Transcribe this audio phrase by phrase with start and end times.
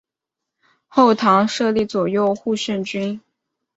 [0.87, 3.21] 后唐设立左右护圣军。